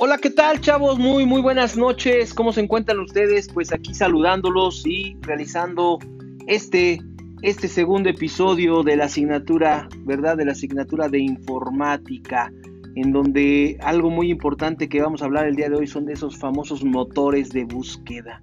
[0.00, 0.96] Hola, ¿qué tal chavos?
[0.98, 2.32] Muy, muy buenas noches.
[2.32, 3.48] ¿Cómo se encuentran ustedes?
[3.52, 5.98] Pues aquí saludándolos y realizando
[6.46, 7.00] este,
[7.42, 10.36] este segundo episodio de la asignatura, ¿verdad?
[10.36, 12.52] De la asignatura de informática,
[12.94, 16.12] en donde algo muy importante que vamos a hablar el día de hoy son de
[16.12, 18.40] esos famosos motores de búsqueda,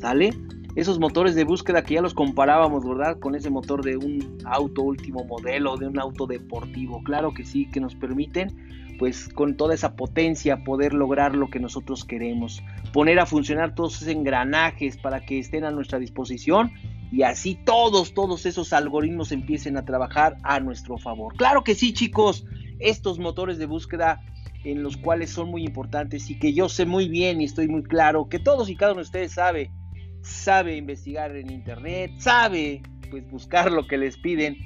[0.00, 0.32] ¿sale?
[0.74, 3.18] Esos motores de búsqueda que ya los comparábamos, ¿verdad?
[3.18, 7.02] Con ese motor de un auto último modelo, de un auto deportivo.
[7.04, 11.58] Claro que sí, que nos permiten pues con toda esa potencia poder lograr lo que
[11.58, 12.62] nosotros queremos,
[12.92, 16.70] poner a funcionar todos esos engranajes para que estén a nuestra disposición
[17.10, 21.34] y así todos, todos esos algoritmos empiecen a trabajar a nuestro favor.
[21.36, 22.46] Claro que sí, chicos,
[22.78, 24.20] estos motores de búsqueda
[24.64, 27.82] en los cuales son muy importantes y que yo sé muy bien y estoy muy
[27.82, 29.72] claro que todos y cada uno de ustedes sabe,
[30.22, 34.56] sabe investigar en internet, sabe pues buscar lo que les piden,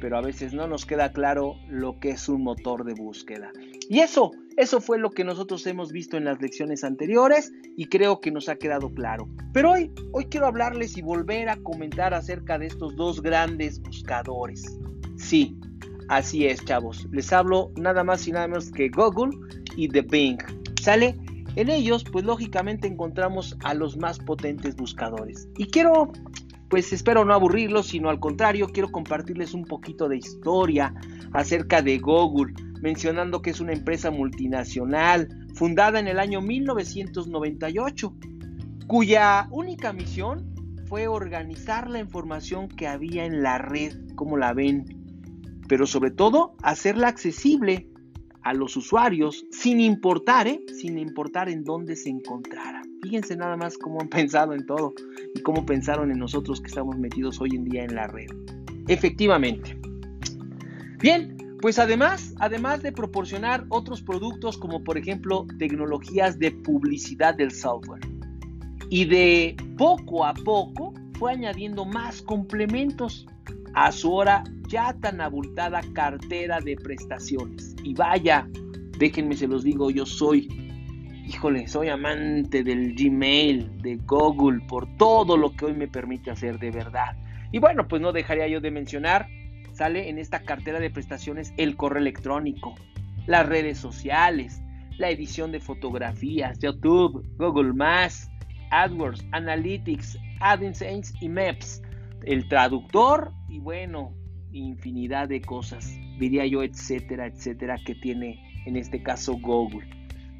[0.00, 3.50] pero a veces no nos queda claro lo que es un motor de búsqueda.
[3.88, 8.20] Y eso, eso fue lo que nosotros hemos visto en las lecciones anteriores y creo
[8.20, 9.28] que nos ha quedado claro.
[9.52, 14.78] Pero hoy, hoy quiero hablarles y volver a comentar acerca de estos dos grandes buscadores.
[15.16, 15.58] Sí,
[16.08, 17.08] así es, chavos.
[17.10, 19.36] Les hablo nada más y nada menos que Google
[19.76, 20.38] y The Bing.
[20.80, 21.16] ¿Sale?
[21.58, 25.48] En ellos, pues lógicamente encontramos a los más potentes buscadores.
[25.58, 26.12] Y quiero
[26.68, 30.94] pues espero no aburrirlos, sino al contrario, quiero compartirles un poquito de historia
[31.32, 38.14] acerca de Google, mencionando que es una empresa multinacional fundada en el año 1998,
[38.86, 40.54] cuya única misión
[40.86, 44.84] fue organizar la información que había en la red, como la ven,
[45.66, 47.88] pero sobre todo hacerla accesible
[48.48, 50.64] a los usuarios sin importar, ¿eh?
[50.74, 52.80] sin importar en dónde se encontrara.
[53.02, 54.94] Fíjense nada más cómo han pensado en todo
[55.34, 58.30] y cómo pensaron en nosotros que estamos metidos hoy en día en la red.
[58.86, 59.78] Efectivamente.
[60.98, 67.50] Bien, pues además, además de proporcionar otros productos como por ejemplo tecnologías de publicidad del
[67.50, 68.00] software.
[68.88, 73.26] Y de poco a poco fue añadiendo más complementos
[73.74, 77.74] a su hora ya tan abultada cartera de prestaciones.
[77.82, 78.46] Y vaya,
[78.98, 80.48] déjenme se los digo, yo soy
[81.28, 86.58] híjole, soy amante del Gmail, de Google, por todo lo que hoy me permite hacer
[86.58, 87.16] de verdad.
[87.52, 89.26] Y bueno, pues no dejaría yo de mencionar,
[89.72, 92.74] sale en esta cartera de prestaciones el correo electrónico,
[93.26, 94.62] las redes sociales,
[94.96, 98.30] la edición de fotografías, YouTube, Google Maps,
[98.70, 101.82] AdWords, Analytics, AdSense y Maps,
[102.28, 104.14] el traductor y bueno,
[104.52, 109.88] infinidad de cosas, diría yo, etcétera, etcétera, que tiene en este caso Google.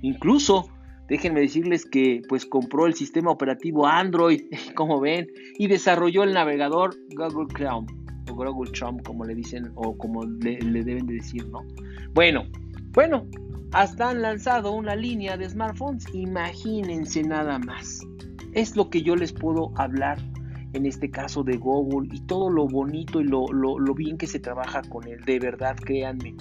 [0.03, 0.71] Incluso
[1.09, 4.43] Déjenme decirles que pues compró el sistema operativo Android,
[4.75, 5.27] como ven,
[5.59, 7.87] y desarrolló el navegador Google Chrome,
[8.31, 11.61] o Google Chrome como le dicen, o como le, deben de decir, ¿no?
[12.13, 12.45] Bueno,
[12.93, 13.27] bueno,
[13.73, 18.01] hasta han lanzado una línea de smartphones, imagínense nada más.
[18.53, 20.19] Es lo que yo les puedo hablar
[20.79, 23.47] en este caso de Google y todo lo bonito y lo,
[23.95, 26.35] bien que se trabaja con él, de verdad, créanme.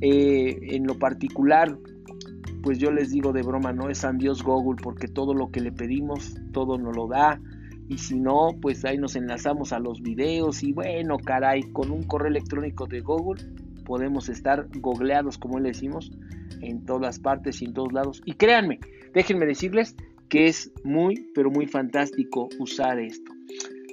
[0.00, 1.78] Eh, en lo particular,
[2.62, 5.70] pues yo les digo de broma, no es Dios Google, porque todo lo que le
[5.70, 7.40] pedimos, todo nos lo da.
[7.88, 12.04] Y si no, pues ahí nos enlazamos a los videos y bueno, caray, con un
[12.04, 13.42] correo electrónico de Google
[13.84, 16.10] podemos estar googleados, como le decimos,
[16.60, 18.22] en todas partes y en todos lados.
[18.24, 18.78] Y créanme,
[19.12, 19.96] déjenme decirles
[20.28, 23.32] que es muy, pero muy fantástico usar esto.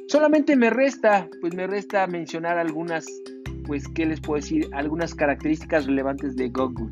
[0.09, 3.05] Solamente me resta, pues me resta mencionar algunas,
[3.67, 4.67] pues, ¿qué les puedo decir?
[4.73, 6.91] Algunas características relevantes de Google.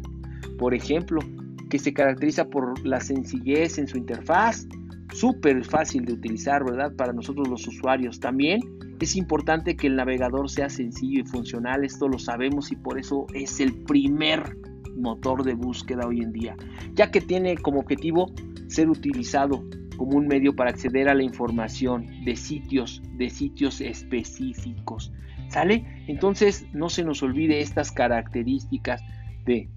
[0.60, 1.22] Por ejemplo,
[1.68, 4.68] que se caracteriza por la sencillez en su interfaz,
[5.16, 6.94] súper fácil de utilizar, ¿verdad?
[6.96, 8.62] Para nosotros los usuarios también.
[9.00, 13.26] Es importante que el navegador sea sencillo y funcional, esto lo sabemos y por eso
[13.34, 14.44] es el primer
[14.96, 16.56] motor de búsqueda hoy en día,
[16.94, 18.32] ya que tiene como objetivo
[18.68, 19.64] ser utilizado
[19.98, 25.12] como un medio para acceder a la información de sitios, de sitios específicos.
[25.50, 26.04] ¿Sale?
[26.08, 29.02] Entonces no se nos olvide estas características
[29.46, 29.70] de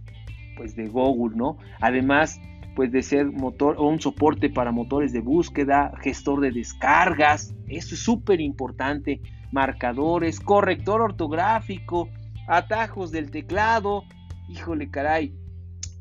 [0.56, 1.56] pues de Google, ¿no?
[1.80, 2.38] Además,
[2.76, 7.94] pues de ser motor o un soporte para motores de búsqueda, gestor de descargas, eso
[7.94, 9.20] es súper importante,
[9.52, 12.08] marcadores, corrector ortográfico,
[12.46, 14.04] atajos del teclado,
[14.48, 15.34] híjole caray,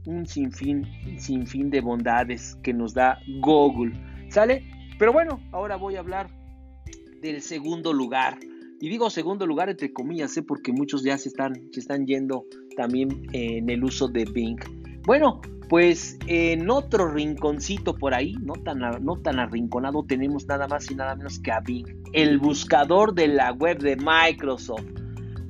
[0.06, 0.86] un sinfín,
[1.18, 3.94] sinfín de bondades que nos da Google,
[4.30, 4.64] ¿sale?
[4.98, 6.30] Pero bueno, ahora voy a hablar
[7.22, 8.38] del segundo lugar.
[8.82, 10.44] Y digo segundo lugar entre comillas, ¿eh?
[10.44, 12.46] porque muchos ya se están, se están yendo
[12.78, 14.58] también en el uso de Bing.
[15.06, 20.90] Bueno, pues en otro rinconcito por ahí, no tan, no tan arrinconado, tenemos nada más
[20.90, 24.86] y nada menos que a Bing, el buscador de la web de Microsoft.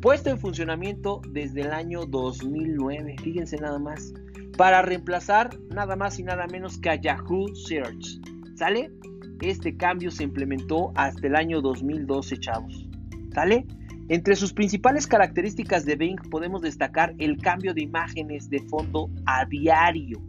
[0.01, 4.13] puesto en funcionamiento desde el año 2009, fíjense nada más,
[4.57, 8.19] para reemplazar nada más y nada menos que a Yahoo Search.
[8.59, 8.91] ¿Sale?
[9.41, 12.89] Este cambio se implementó hasta el año 2012, chavos.
[13.33, 13.65] ¿Sale?
[14.09, 19.45] Entre sus principales características de Bing podemos destacar el cambio de imágenes de fondo a
[19.45, 20.21] diario,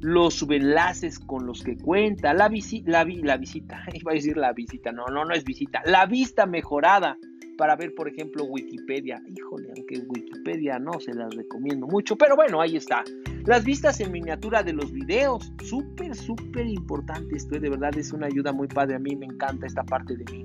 [0.00, 2.48] los subenlaces con los que cuenta, la,
[2.84, 6.46] la, la visita, iba a decir la visita, no, no, no es visita, la vista
[6.46, 7.18] mejorada
[7.60, 9.22] para ver, por ejemplo, Wikipedia.
[9.36, 13.04] Híjole, aunque Wikipedia no se las recomiendo mucho, pero bueno, ahí está.
[13.44, 17.60] Las vistas en miniatura de los videos, súper, súper importante esto, ¿eh?
[17.60, 20.42] de verdad es una ayuda muy padre, a mí me encanta esta parte de mí.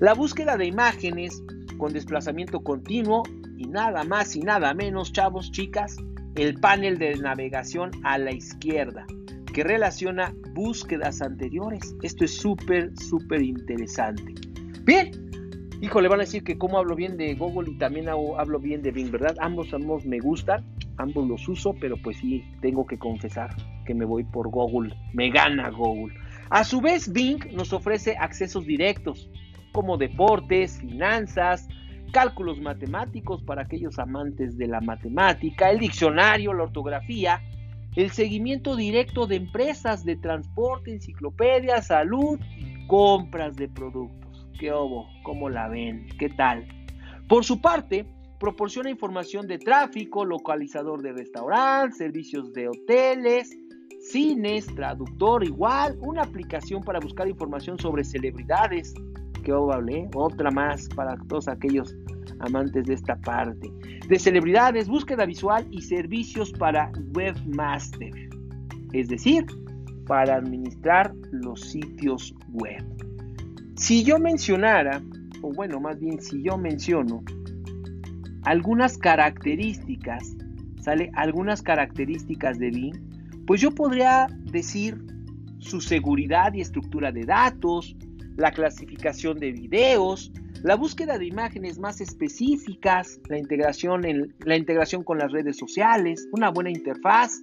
[0.00, 1.42] La búsqueda de imágenes
[1.78, 3.22] con desplazamiento continuo
[3.56, 5.96] y nada más y nada menos, chavos, chicas,
[6.34, 9.06] el panel de navegación a la izquierda
[9.54, 11.96] que relaciona búsquedas anteriores.
[12.02, 14.34] Esto es súper, súper interesante.
[14.84, 15.28] Bien,
[15.80, 18.90] Híjole, van a decir que cómo hablo bien de Google y también hablo bien de
[18.90, 19.36] Bing, ¿verdad?
[19.40, 20.64] Ambos, ambos me gustan,
[20.96, 23.54] ambos los uso, pero pues sí, tengo que confesar
[23.86, 24.92] que me voy por Google.
[25.14, 26.14] Me gana Google.
[26.50, 29.30] A su vez, Bing nos ofrece accesos directos,
[29.70, 31.68] como deportes, finanzas,
[32.12, 37.40] cálculos matemáticos para aquellos amantes de la matemática, el diccionario, la ortografía,
[37.94, 44.27] el seguimiento directo de empresas de transporte, enciclopedia, salud y compras de productos.
[44.58, 45.08] ¿Qué obo?
[45.22, 46.06] ¿Cómo la ven?
[46.18, 46.66] ¿Qué tal?
[47.28, 48.06] Por su parte,
[48.40, 53.56] proporciona información de tráfico, localizador de restaurantes, servicios de hoteles,
[54.00, 58.94] cines, traductor igual, una aplicación para buscar información sobre celebridades.
[59.44, 60.08] ¿Qué obo hablé?
[60.14, 61.94] Otra más para todos aquellos
[62.40, 63.70] amantes de esta parte.
[64.08, 68.12] De celebridades, búsqueda visual y servicios para webmaster.
[68.92, 69.46] Es decir,
[70.06, 73.07] para administrar los sitios web.
[73.78, 75.00] Si yo mencionara,
[75.40, 77.22] o bueno, más bien si yo menciono
[78.42, 80.34] algunas características,
[80.80, 81.12] ¿sale?
[81.14, 85.00] Algunas características de Bing, pues yo podría decir
[85.58, 87.96] su seguridad y estructura de datos,
[88.36, 90.32] la clasificación de videos,
[90.64, 96.28] la búsqueda de imágenes más específicas, la integración, en, la integración con las redes sociales,
[96.32, 97.40] una buena interfaz,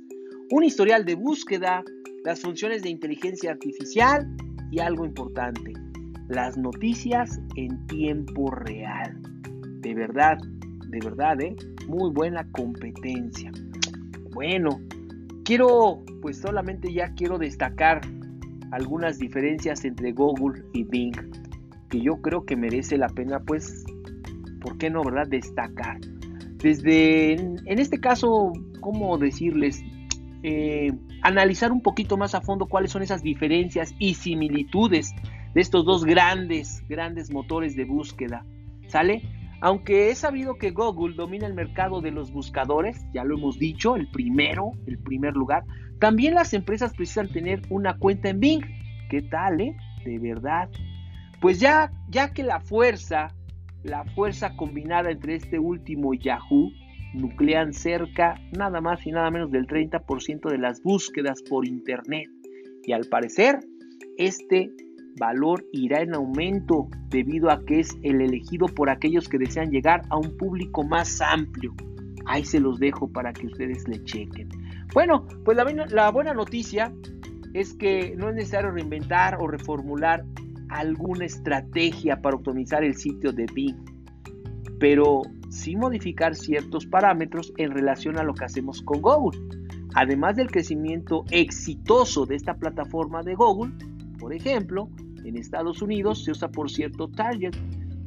[0.52, 1.82] un historial de búsqueda,
[2.26, 4.28] las funciones de inteligencia artificial
[4.70, 5.85] y algo importante,
[6.28, 9.18] las noticias en tiempo real.
[9.82, 10.38] De verdad,
[10.88, 11.56] de verdad, ¿eh?
[11.88, 13.52] Muy buena competencia.
[14.32, 14.80] Bueno,
[15.44, 18.02] quiero, pues solamente ya quiero destacar
[18.72, 21.16] algunas diferencias entre Google y Bing,
[21.90, 23.86] que yo creo que merece la pena, pues,
[24.60, 25.28] ¿por qué no, verdad?
[25.28, 26.00] Destacar.
[26.58, 28.52] Desde, en este caso,
[28.82, 29.84] ¿cómo decirles?
[30.42, 35.12] Eh, analizar un poquito más a fondo cuáles son esas diferencias y similitudes
[35.56, 38.46] de estos dos grandes, grandes motores de búsqueda.
[38.88, 39.24] ¿Sale?
[39.62, 43.96] Aunque he sabido que Google domina el mercado de los buscadores, ya lo hemos dicho,
[43.96, 45.64] el primero, el primer lugar,
[46.00, 48.66] también las empresas precisan tener una cuenta en Bing.
[49.10, 49.76] ¿Qué tal, eh?
[50.04, 50.70] De verdad.
[51.40, 53.34] Pues ya, ya que la fuerza,
[53.84, 56.70] la fuerza combinada entre este último y Yahoo,
[57.14, 62.28] nuclean cerca nada más y nada menos del 30% de las búsquedas por Internet.
[62.84, 63.60] Y al parecer,
[64.18, 64.70] este
[65.18, 70.02] valor irá en aumento debido a que es el elegido por aquellos que desean llegar
[70.10, 71.74] a un público más amplio.
[72.26, 74.50] Ahí se los dejo para que ustedes le chequen.
[74.94, 75.58] Bueno, pues
[75.92, 76.92] la, buena noticia
[77.54, 80.26] es que no es necesario reinventar o reformular
[80.70, 83.78] alguna estrategia para optimizar el sitio de Bing,
[84.80, 89.40] pero sí modificar ciertos parámetros en relación a lo que hacemos con Google.
[89.94, 93.72] Además del crecimiento exitoso de esta plataforma de Google,
[94.20, 94.90] por ejemplo,
[95.26, 97.56] en Estados Unidos se usa por cierto target,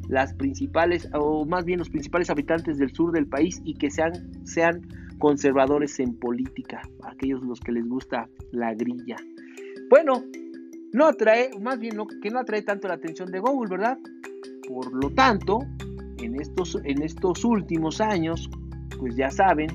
[0.09, 4.13] las principales, o más bien los principales habitantes del sur del país y que sean,
[4.47, 4.87] sean
[5.19, 9.17] conservadores en política, aquellos los que les gusta la grilla.
[9.91, 10.25] Bueno,
[10.93, 13.99] no atrae, más bien que no atrae tanto la atención de Google, ¿verdad?
[14.67, 15.59] Por lo tanto,
[16.23, 18.49] en estos, en estos últimos años,
[18.99, 19.69] pues ya saben,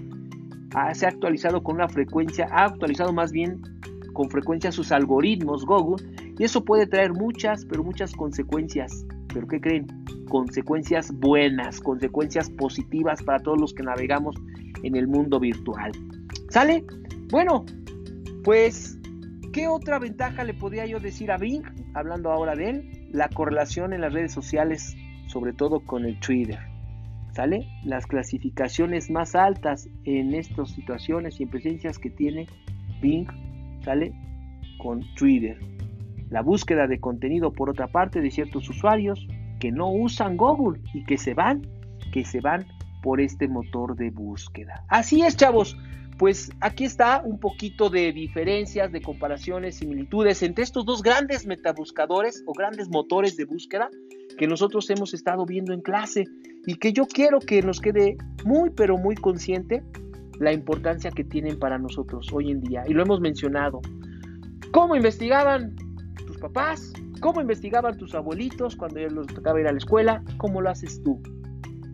[0.93, 3.61] se ha actualizado con una frecuencia, ha actualizado más bien
[4.13, 9.05] con frecuencia sus algoritmos Google y eso puede traer muchas, pero muchas consecuencias.
[9.33, 9.87] ¿Pero qué creen?
[10.29, 14.35] Consecuencias buenas, consecuencias positivas para todos los que navegamos
[14.83, 15.91] en el mundo virtual.
[16.49, 16.85] ¿Sale?
[17.29, 17.65] Bueno,
[18.43, 18.97] pues,
[19.51, 21.63] ¿qué otra ventaja le podría yo decir a Bing?
[21.93, 24.95] Hablando ahora de él, la correlación en las redes sociales,
[25.27, 26.59] sobre todo con el Twitter.
[27.35, 27.67] ¿Sale?
[27.83, 32.47] Las clasificaciones más altas en estas situaciones y en presencias que tiene
[33.01, 33.27] Bing,
[33.83, 34.13] ¿sale?
[34.77, 35.57] Con Twitter
[36.29, 39.27] la búsqueda de contenido por otra parte de ciertos usuarios
[39.59, 41.67] que no usan Google y que se van
[42.11, 42.65] que se van
[43.01, 44.85] por este motor de búsqueda.
[44.87, 45.77] Así es, chavos.
[46.17, 52.43] Pues aquí está un poquito de diferencias, de comparaciones, similitudes entre estos dos grandes metabuscadores
[52.45, 53.89] o grandes motores de búsqueda
[54.37, 56.25] que nosotros hemos estado viendo en clase
[56.65, 58.15] y que yo quiero que nos quede
[58.45, 59.83] muy pero muy consciente
[60.39, 62.83] la importancia que tienen para nosotros hoy en día.
[62.87, 63.81] Y lo hemos mencionado.
[64.71, 65.75] ¿Cómo investigaban
[66.43, 66.91] papás?
[67.21, 70.21] ¿Cómo investigaban tus abuelitos cuando les tocaba ir a la escuela?
[70.37, 71.21] ¿Cómo lo haces tú?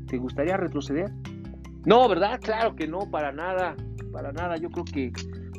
[0.08, 1.12] ¿Te gustaría retroceder?
[1.86, 2.40] No, ¿verdad?
[2.42, 3.76] Claro que no, para nada,
[4.12, 4.58] para nada.
[4.58, 5.12] Yo creo que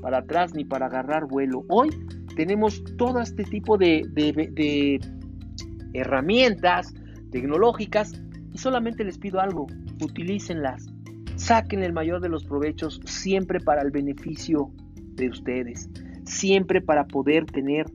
[0.02, 1.64] para atrás ni para agarrar vuelo.
[1.68, 1.90] Hoy
[2.35, 5.00] tenemos todo este tipo de, de
[5.92, 6.92] herramientas
[7.30, 8.20] tecnológicas
[8.52, 9.68] y solamente les pido algo,
[10.02, 10.88] utilícenlas,
[11.37, 14.73] saquen el mayor de los provechos siempre para el beneficio
[15.14, 15.88] de ustedes,
[16.25, 17.87] siempre para poder tener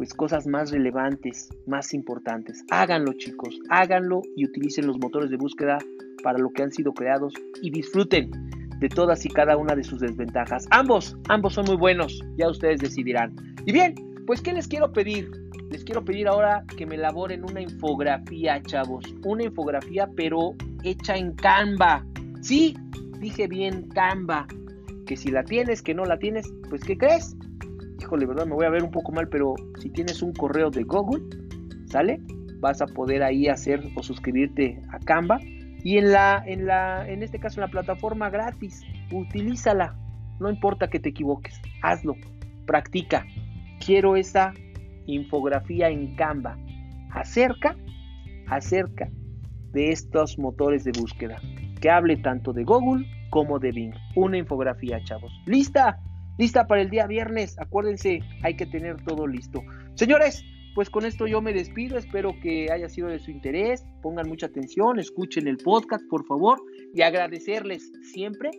[0.00, 2.64] pues cosas más relevantes, más importantes.
[2.70, 5.76] Háganlo chicos, háganlo y utilicen los motores de búsqueda
[6.22, 8.30] para lo que han sido creados y disfruten
[8.78, 10.66] de todas y cada una de sus desventajas.
[10.70, 13.36] Ambos, ambos son muy buenos, ya ustedes decidirán.
[13.66, 13.94] Y bien,
[14.26, 15.30] pues ¿qué les quiero pedir?
[15.68, 19.04] Les quiero pedir ahora que me elaboren una infografía, chavos.
[19.26, 22.06] Una infografía, pero hecha en Canva.
[22.40, 22.74] Sí,
[23.18, 24.46] dije bien Canva.
[25.04, 27.36] Que si la tienes, que no la tienes, pues ¿qué crees?
[28.00, 28.46] Híjole, ¿verdad?
[28.46, 31.22] Me voy a ver un poco mal, pero si tienes un correo de Google,
[31.86, 32.20] ¿sale?
[32.60, 35.38] Vas a poder ahí hacer o suscribirte a Canva.
[35.82, 39.96] Y en la, en la, en este caso en la plataforma gratis, utilízala.
[40.38, 42.14] No importa que te equivoques, hazlo,
[42.66, 43.26] practica.
[43.84, 44.52] Quiero esa
[45.06, 46.56] infografía en Canva
[47.12, 47.76] acerca,
[48.46, 49.10] acerca
[49.72, 51.38] de estos motores de búsqueda.
[51.80, 53.94] Que hable tanto de Google como de Bing.
[54.16, 55.32] Una infografía, chavos.
[55.46, 55.98] ¿Lista?
[56.40, 57.56] Lista para el día viernes.
[57.58, 59.62] Acuérdense, hay que tener todo listo.
[59.94, 60.42] Señores,
[60.74, 61.98] pues con esto yo me despido.
[61.98, 63.84] Espero que haya sido de su interés.
[64.02, 66.58] Pongan mucha atención, escuchen el podcast, por favor,
[66.94, 68.50] y agradecerles siempre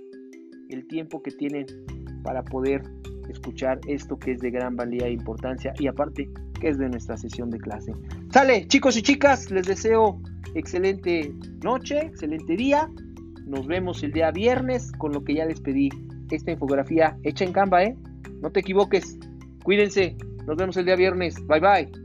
[0.70, 1.66] el tiempo que tienen
[2.24, 2.84] para poder
[3.30, 7.18] escuchar esto que es de gran valía e importancia y aparte que es de nuestra
[7.18, 7.94] sesión de clase.
[8.32, 10.22] Sale, chicos y chicas, les deseo
[10.54, 11.34] excelente
[11.64, 12.88] noche, excelente día.
[13.48, 15.90] Nos vemos el día viernes con lo que ya les pedí
[16.36, 17.96] esta infografía hecha en Canva, ¿eh?
[18.42, 19.18] No te equivoques.
[19.64, 20.16] Cuídense.
[20.48, 21.36] Nos vemos el día viernes.
[21.48, 22.01] Bye bye.